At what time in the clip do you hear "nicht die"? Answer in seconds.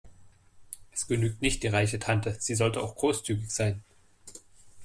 1.43-1.67